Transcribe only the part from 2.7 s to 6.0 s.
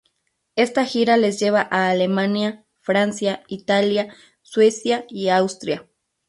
Francia, Italia, Suiza y Austria.